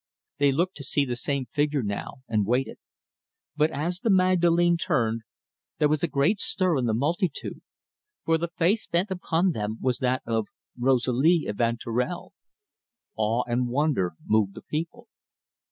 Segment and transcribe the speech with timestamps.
[0.39, 2.79] They looked to see the same figure now, and waited.
[3.55, 5.21] But as the Magdalene turned,
[5.77, 7.61] there was a great stir in the multitude,
[8.25, 12.31] for the face bent upon them was that of Rosalie Evanturel.
[13.15, 15.07] Awe and wonder moved the people.